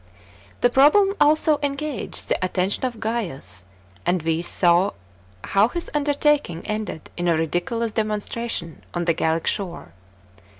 [0.61, 3.65] The problem also engaged the attention of Gains,
[4.03, 4.93] and we saw
[5.43, 9.93] how his undertaking ended in a ridiculous demonstration on the Gallic shore.